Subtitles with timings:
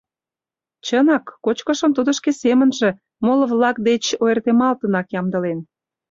[0.85, 2.89] Чынак, кочкышым тудо шке семынже,
[3.25, 5.59] моло-влак деч ойыртемалтынак ямдылен.